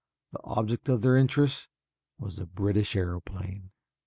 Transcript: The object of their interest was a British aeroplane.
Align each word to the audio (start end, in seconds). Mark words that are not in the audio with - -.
The 0.31 0.39
object 0.45 0.89
of 0.89 1.03
their 1.03 1.15
interest 1.15 1.67
was 2.17 2.39
a 2.39 2.47
British 2.47 2.95
aeroplane. 2.95 3.69